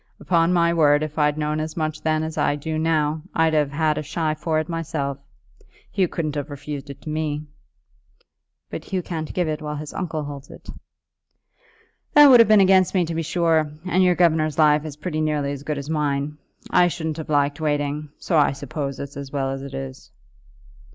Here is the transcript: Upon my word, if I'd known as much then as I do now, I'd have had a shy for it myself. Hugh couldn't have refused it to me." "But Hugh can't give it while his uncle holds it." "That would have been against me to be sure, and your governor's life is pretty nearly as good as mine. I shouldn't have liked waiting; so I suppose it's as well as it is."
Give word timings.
Upon 0.19 0.51
my 0.51 0.73
word, 0.73 1.03
if 1.03 1.19
I'd 1.19 1.37
known 1.37 1.59
as 1.59 1.77
much 1.77 2.01
then 2.01 2.23
as 2.23 2.35
I 2.35 2.55
do 2.55 2.79
now, 2.79 3.21
I'd 3.35 3.53
have 3.53 3.69
had 3.71 3.99
a 3.99 4.01
shy 4.01 4.33
for 4.33 4.57
it 4.57 4.67
myself. 4.67 5.19
Hugh 5.91 6.07
couldn't 6.07 6.33
have 6.33 6.49
refused 6.49 6.89
it 6.89 7.03
to 7.03 7.09
me." 7.09 7.45
"But 8.71 8.85
Hugh 8.85 9.03
can't 9.03 9.31
give 9.31 9.47
it 9.47 9.61
while 9.61 9.75
his 9.75 9.93
uncle 9.93 10.23
holds 10.23 10.49
it." 10.49 10.67
"That 12.15 12.27
would 12.31 12.39
have 12.39 12.49
been 12.49 12.61
against 12.61 12.95
me 12.95 13.05
to 13.05 13.13
be 13.13 13.21
sure, 13.21 13.71
and 13.87 14.03
your 14.03 14.15
governor's 14.15 14.57
life 14.57 14.85
is 14.85 14.97
pretty 14.97 15.21
nearly 15.21 15.51
as 15.51 15.61
good 15.61 15.77
as 15.77 15.87
mine. 15.87 16.39
I 16.71 16.87
shouldn't 16.87 17.17
have 17.17 17.29
liked 17.29 17.61
waiting; 17.61 18.09
so 18.17 18.39
I 18.39 18.53
suppose 18.53 18.99
it's 18.99 19.17
as 19.17 19.31
well 19.31 19.51
as 19.51 19.61
it 19.61 19.75
is." 19.75 20.09